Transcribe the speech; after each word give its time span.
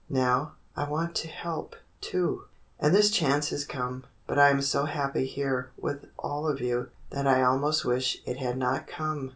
Now, 0.09 0.53
I 0.75 0.89
want 0.89 1.13
to 1.17 1.27
help, 1.27 1.75
too. 2.01 2.45
And 2.79 2.91
this 2.91 3.11
chance 3.11 3.51
has 3.51 3.63
come. 3.65 4.05
But 4.25 4.39
I 4.39 4.49
am 4.49 4.63
so 4.63 4.85
happy 4.85 5.27
here 5.27 5.69
with 5.77 6.07
all 6.17 6.47
of 6.47 6.59
you 6.59 6.89
that 7.11 7.27
I 7.27 7.43
almost 7.43 7.85
wish 7.85 8.17
it 8.25 8.37
had 8.37 8.57
not 8.57 8.87
come. 8.87 9.29